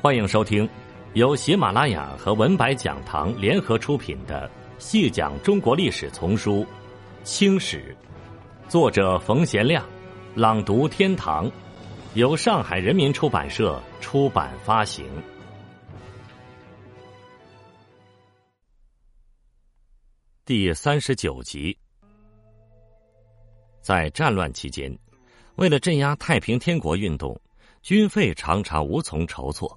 [0.00, 0.68] 欢迎收听
[1.14, 6.64] 由喜马拉雅和文白讲堂联合出品的《细讲中国历史丛书·
[7.24, 7.96] 清史》，
[8.70, 9.84] 作者冯贤亮，
[10.36, 11.50] 朗读天堂，
[12.14, 15.04] 由上海人民出版社出版发行。
[20.44, 21.76] 第三十九集，
[23.80, 24.96] 在战乱期间，
[25.56, 27.38] 为了镇压太平天国运动，
[27.82, 29.76] 军费常常无从筹措。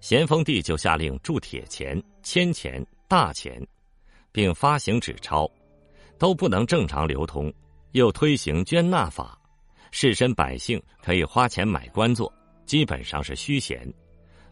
[0.00, 3.64] 咸丰帝就下令铸铁钱、铅钱、大钱，
[4.32, 5.50] 并发行纸钞，
[6.18, 7.52] 都不能正常流通。
[7.92, 9.36] 又推行捐纳法，
[9.90, 12.32] 士绅百姓可以花钱买官做，
[12.64, 13.92] 基本上是虚衔。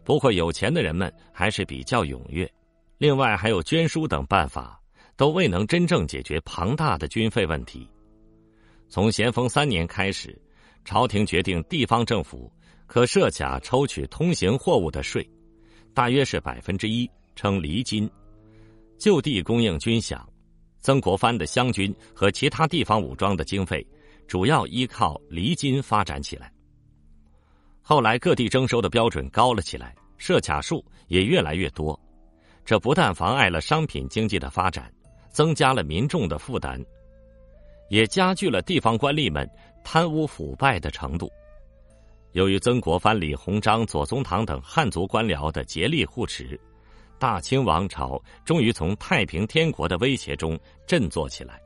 [0.03, 2.49] 不过有钱的人们还是比较踊跃。
[2.97, 4.77] 另外还有捐书等办法，
[5.15, 7.89] 都未能真正解决庞大的军费问题。
[8.89, 10.37] 从咸丰三年开始，
[10.83, 12.51] 朝廷决定地方政府
[12.87, 15.25] 可设卡抽取通行货物的税。
[15.99, 18.09] 大约是百分之一，称厘金，
[18.97, 20.17] 就地供应军饷。
[20.79, 23.85] 曾国藩的湘军和其他地方武装的经费，
[24.25, 26.49] 主要依靠厘金发展起来。
[27.81, 31.99] 后来各地征收的标准高了起来，设卡数也越来越多，
[32.63, 34.89] 这不但妨碍了商品经济的发展，
[35.33, 36.81] 增加了民众的负担，
[37.89, 39.45] 也加剧了地方官吏们
[39.83, 41.29] 贪污腐败的程度。
[42.33, 46.59] 由于曾国藩、李鸿章、左宗棠等汉族官僚的竭力护持，
[47.17, 51.59] 大清王朝终于从太平天国的威胁中振作起来。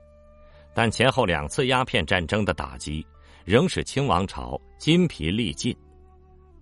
[0.74, 3.06] 但前后两次鸦片战争的打击，
[3.46, 5.76] 仍使清王朝筋疲力尽。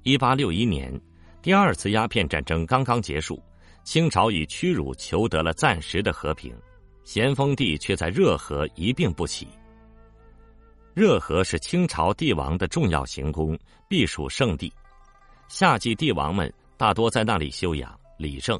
[0.03, 0.99] 一八六一年，
[1.41, 3.41] 第二次鸦片战争刚刚结束，
[3.83, 6.53] 清朝以屈辱求得了暂时的和平，
[7.03, 9.47] 咸丰帝却在热河一病不起。
[10.93, 14.71] 热河是清朝帝王的重要行宫、避暑胜地，
[15.47, 18.59] 夏季帝王们大多在那里休养理政，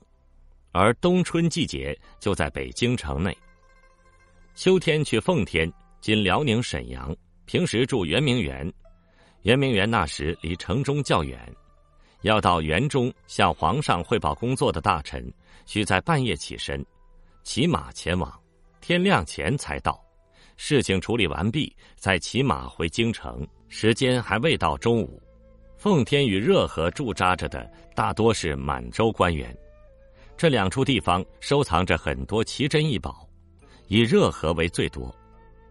[0.72, 3.38] 而冬春季节就在北京城内。
[4.56, 5.70] 秋天去奉天
[6.00, 7.14] （今辽宁沈阳），
[7.46, 8.72] 平时住圆明园。
[9.42, 11.54] 圆明园那时离城中较远，
[12.22, 15.30] 要到园中向皇上汇报工作的大臣，
[15.66, 16.86] 需在半夜起身，
[17.44, 18.32] 骑马前往，
[18.80, 20.02] 天亮前才到。
[20.64, 25.20] 事情处理完毕，再骑马回京城，时间还未到中午。
[25.76, 29.58] 奉天与热河驻扎着的大多是满洲官员，
[30.38, 33.28] 这两处地方收藏着很多奇珍异宝，
[33.88, 35.14] 以热河为最多。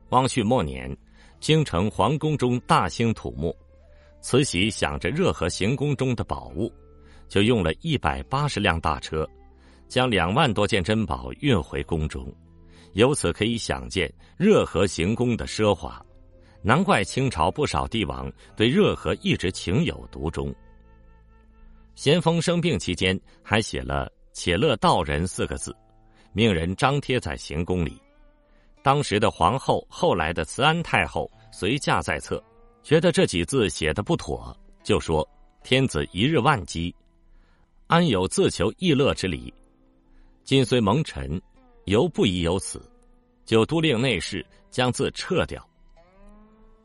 [0.09, 0.95] 光绪末年，
[1.39, 3.57] 京城皇宫中大兴土木，
[4.21, 6.69] 慈禧想着热河行宫中的宝物，
[7.29, 9.25] 就用了一百八十辆大车，
[9.87, 12.27] 将两万多件珍宝运回宫中。
[12.93, 16.05] 由此可以想见热河行宫的奢华，
[16.63, 20.55] 难怪清朝不少帝王对热河一直情有独钟。
[21.95, 25.75] 咸丰生病期间，还写了“且乐道人”四个字，
[26.33, 28.01] 命人张贴在行宫里。
[28.83, 32.43] 当时的皇后，后来的慈安太后随驾在侧，
[32.83, 35.29] 觉得这几字写的不妥，就说
[35.63, 36.95] ：“天子一日万机，
[37.87, 39.53] 安有自求逸乐之理？
[40.45, 41.41] 今虽蒙尘。”
[41.91, 42.81] 犹不宜有此，
[43.45, 45.69] 就督令内侍将字撤掉。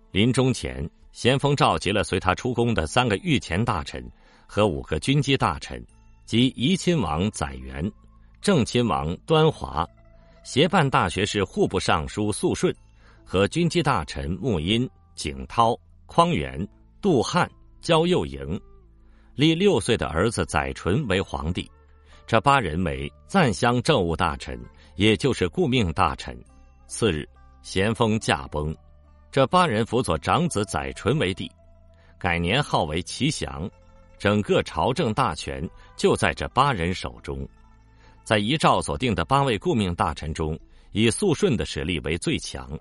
[0.09, 4.03] 临终前，咸丰召集了随他出宫的三个御前大臣
[4.47, 5.79] 和五个军机大臣，
[6.25, 7.87] 即怡亲王载元、
[8.41, 9.87] 正亲王端华、
[10.43, 12.75] 协办大学士户部尚书肃顺
[13.23, 16.67] 和军机大臣穆荫、景涛、匡源、
[16.99, 17.47] 杜汉、
[17.79, 18.59] 焦佑营，
[19.35, 21.69] 立六岁的儿子载淳为皇帝。
[22.25, 24.59] 这八人为赞襄政务大臣。
[24.95, 26.41] 也就是顾命大臣。
[26.87, 27.27] 次日，
[27.61, 28.73] 咸丰驾崩，
[29.29, 31.51] 这八人辅佐长子载淳为帝，
[32.17, 33.69] 改年号为祺祥，
[34.17, 37.45] 整个朝政大权就在这八人手中。
[38.23, 40.57] 在遗诏所定的八位顾命大臣中，
[40.93, 42.79] 以肃顺的实力为最强。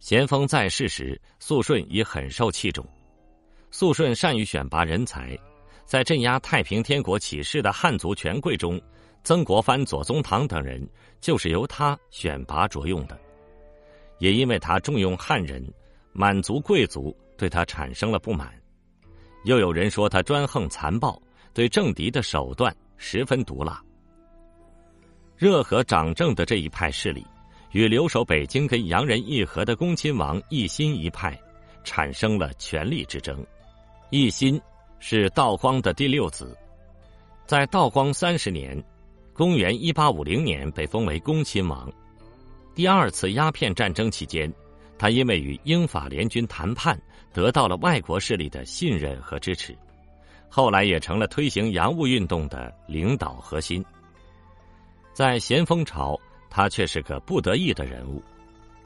[0.00, 2.84] 咸丰在世时，肃顺已很受器重。
[3.70, 5.38] 肃顺善于选拔人才，
[5.86, 8.78] 在镇压太平天国起事的汉族权贵中。
[9.22, 10.88] 曾国藩、左宗棠等人
[11.20, 13.18] 就是由他选拔着用的，
[14.20, 15.68] 也因为他重用汉人，
[16.12, 18.52] 满族贵族对他产生了不满。
[19.42, 21.20] 又有人说他专横残暴，
[21.52, 23.82] 对政敌的手段十分毒辣。
[25.36, 27.26] 热河掌政的这一派势力，
[27.72, 31.36] 与留守北京跟洋人议和的恭亲王奕欣一派，
[31.82, 33.44] 产生了权力之争。
[34.12, 34.60] 奕欣
[34.98, 36.56] 是道光的第六子，
[37.46, 38.82] 在道光三十年。
[39.32, 41.92] 公元一八五零年被封为恭亲王。
[42.74, 44.50] 第二次鸦片战争期间，
[44.96, 46.98] 他因为与英法联军谈判，
[47.34, 49.76] 得到了外国势力的信任和支持，
[50.48, 53.84] 后来也成了推行洋务运动的领导核心。
[55.12, 56.18] 在咸丰朝，
[56.48, 58.22] 他却是个不得意的人物。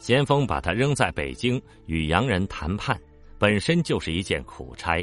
[0.00, 3.00] 咸丰把他扔在北京与洋人谈判，
[3.38, 5.00] 本身就是一件苦差。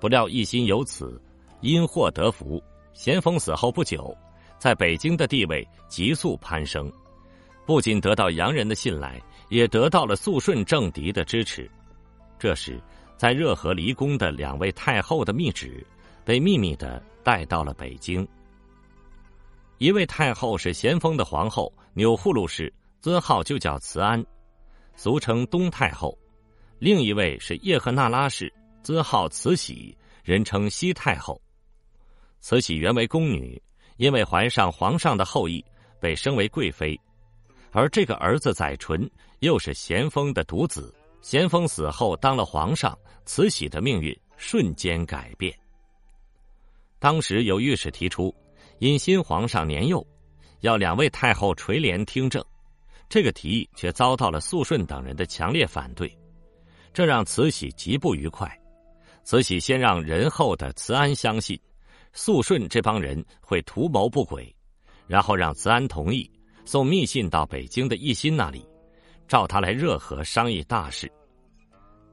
[0.00, 1.20] 不料一心由此
[1.60, 2.62] 因祸得福，
[2.92, 4.16] 咸丰死后不久，
[4.58, 6.90] 在北京的地位急速攀升，
[7.66, 11.68] 不仅得到洋人的信赖，也得到了肃顺政敌的支持。
[12.38, 12.80] 这时，
[13.16, 15.84] 在热河离宫的两位太后的密旨
[16.24, 18.26] 被秘密的带到了北京。
[19.78, 24.24] 一位太后是咸丰的皇后钮祜禄氏，尊号就叫慈安，
[24.94, 26.16] 俗称东太后；
[26.78, 28.52] 另一位是叶赫那拉氏，
[28.82, 31.40] 尊号慈禧，人称西太后。
[32.40, 33.60] 慈禧原为宫女，
[33.96, 35.64] 因为怀上皇上的后裔，
[36.00, 36.98] 被升为贵妃。
[37.72, 39.10] 而这个儿子载淳
[39.40, 40.94] 又是咸丰的独子。
[41.20, 45.52] 咸丰死后当了皇上，慈禧的命运瞬间改变。
[46.98, 48.34] 当时有御史提出。
[48.80, 50.06] 因新皇上年幼，
[50.60, 52.40] 要两位太后垂帘听政，
[53.08, 56.16] 这个提议却遭到了肃顺等人的强烈反对，
[56.92, 58.56] 这让慈禧极不愉快。
[59.28, 61.60] 慈禧先让仁厚的慈安相信
[62.14, 64.50] 肃顺这帮人会图谋不轨，
[65.06, 66.30] 然后让慈安同意
[66.64, 68.66] 送密信到北京的奕欣那里，
[69.26, 71.12] 召他来热河商议大事。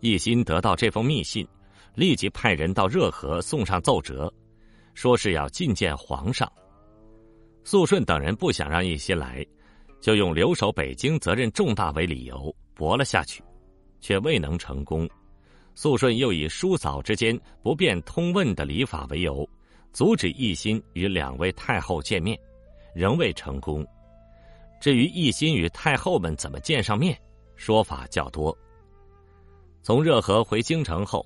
[0.02, 1.48] 奕欣得到这封密信，
[1.94, 4.30] 立即派人到热河送上奏折。
[4.94, 6.52] 说是要觐见皇上，
[7.64, 9.42] 肃顺等人不想让奕欣来，
[10.02, 13.42] 就用留守北京责任重大为理由驳了下去，
[14.02, 15.10] 却未能成功。
[15.76, 19.48] 肃顺又以叔嫂之间不便通问的礼法为由，
[19.94, 22.40] 阻止奕欣与两位太后见面，
[22.96, 23.86] 仍未成功。
[24.82, 27.16] 至于奕欣与太后们怎么见上面，
[27.56, 28.58] 说法较多。
[29.84, 31.26] 从热河回京城后，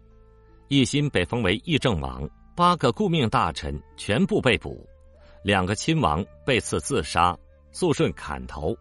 [0.68, 2.30] 奕欣被封为议政王。
[2.56, 4.86] 八个顾命大臣全部被捕，
[5.46, 7.38] 两个亲王被赐自杀，
[7.72, 8.76] 肃顺砍头，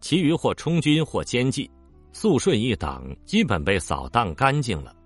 [0.00, 1.70] 其余或充军或监禁，
[2.14, 4.96] 肃顺一党基本被扫荡干净了。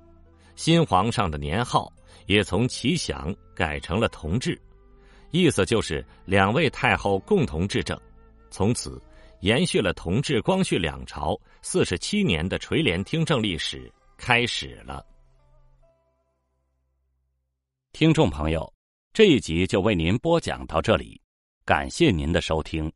[0.55, 1.93] 新皇上的年号
[2.27, 4.61] 也从祺祥改成了同治，
[5.31, 7.99] 意思就是两位太后共同执政，
[8.51, 9.03] 从此
[9.41, 15.05] 延续了同治、光绪两朝四十七年的垂帘听政历史开始了。
[17.93, 18.73] 听众朋友，
[19.13, 21.21] 这一集就为您播讲到这里，
[21.65, 22.93] 感谢您的收听。